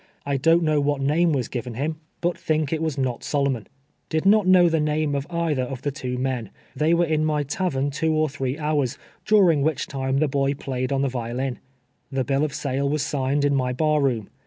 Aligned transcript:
I 0.25 0.37
don't 0.37 0.63
know 0.63 0.81
what 0.81 0.99
name 0.99 1.31
was 1.31 1.47
given 1.47 1.75
him, 1.75 1.97
but 2.21 2.35
think 2.35 2.73
it 2.73 2.77
SHEKELS 2.81 2.95
AKD 2.95 2.95
THOEiN". 2.95 3.03
315 3.03 3.03
was 3.03 3.13
not 3.13 3.23
Solomon. 3.23 3.67
Did 4.09 4.25
not 4.25 4.47
know 4.47 4.67
the 4.67 4.79
name 4.79 5.13
of 5.13 5.27
eitlie;* 5.27 5.59
of 5.59 5.83
the 5.83 5.91
two 5.91 6.17
men. 6.17 6.49
They 6.75 6.95
were 6.95 7.05
in 7.05 7.23
my 7.23 7.43
tavern 7.43 7.91
two 7.91 8.11
or 8.15 8.27
threa 8.27 8.57
houi 8.57 8.81
s, 8.83 8.97
during 9.25 9.61
which 9.61 9.85
time 9.85 10.17
the 10.17 10.27
boy 10.27 10.55
played 10.55 10.91
on 10.91 11.03
the 11.03 11.07
vio 11.07 11.35
lin. 11.35 11.59
The 12.11 12.23
bill 12.25 12.43
of 12.43 12.55
sale 12.55 12.89
was 12.89 13.03
signed 13.05 13.45
in 13.45 13.53
my 13.53 13.73
bar 13.73 14.01
room. 14.01 14.31